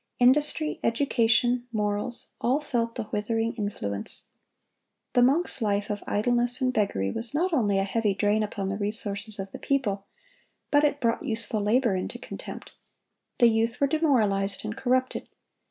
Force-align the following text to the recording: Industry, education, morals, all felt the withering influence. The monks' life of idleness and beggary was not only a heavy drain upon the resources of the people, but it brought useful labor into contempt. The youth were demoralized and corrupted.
Industry, 0.17 0.79
education, 0.83 1.67
morals, 1.71 2.29
all 2.41 2.59
felt 2.59 2.95
the 2.95 3.07
withering 3.11 3.53
influence. 3.53 4.29
The 5.13 5.21
monks' 5.21 5.61
life 5.61 5.91
of 5.91 6.03
idleness 6.07 6.59
and 6.59 6.73
beggary 6.73 7.11
was 7.11 7.35
not 7.35 7.53
only 7.53 7.77
a 7.77 7.83
heavy 7.83 8.15
drain 8.15 8.41
upon 8.41 8.69
the 8.69 8.77
resources 8.77 9.37
of 9.37 9.51
the 9.51 9.59
people, 9.59 10.07
but 10.71 10.83
it 10.83 10.99
brought 11.01 11.21
useful 11.23 11.61
labor 11.61 11.93
into 11.95 12.17
contempt. 12.17 12.73
The 13.37 13.45
youth 13.49 13.79
were 13.79 13.85
demoralized 13.85 14.65
and 14.65 14.75
corrupted. 14.75 15.29